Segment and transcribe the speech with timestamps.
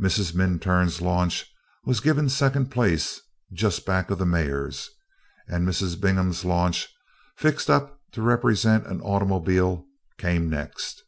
[0.00, 0.34] Mrs.
[0.34, 1.44] Minturn's launch
[1.84, 3.20] was given second place,
[3.52, 4.88] just back of the Mayor's,
[5.48, 6.00] and Mrs.
[6.00, 6.88] Bingham's launch,
[7.36, 9.84] fixed up to represent an automobile,
[10.16, 11.02] came next.